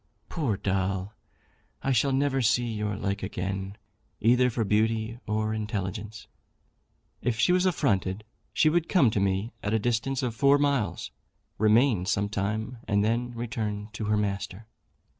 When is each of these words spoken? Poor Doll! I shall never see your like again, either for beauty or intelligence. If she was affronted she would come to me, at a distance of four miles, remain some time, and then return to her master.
Poor 0.29 0.57
Doll! 0.57 1.13
I 1.83 1.91
shall 1.91 2.11
never 2.11 2.41
see 2.41 2.65
your 2.65 2.95
like 2.95 3.21
again, 3.21 3.77
either 4.19 4.49
for 4.49 4.63
beauty 4.63 5.19
or 5.27 5.53
intelligence. 5.53 6.25
If 7.21 7.37
she 7.39 7.51
was 7.51 7.67
affronted 7.67 8.23
she 8.51 8.67
would 8.67 8.89
come 8.89 9.11
to 9.11 9.19
me, 9.19 9.53
at 9.61 9.75
a 9.75 9.77
distance 9.77 10.23
of 10.23 10.33
four 10.33 10.57
miles, 10.57 11.11
remain 11.59 12.07
some 12.07 12.29
time, 12.29 12.79
and 12.87 13.05
then 13.05 13.35
return 13.35 13.89
to 13.93 14.05
her 14.05 14.17
master. 14.17 14.65